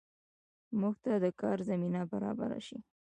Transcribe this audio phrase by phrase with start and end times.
[0.79, 2.77] موږ ته د کار زمینه برابره شي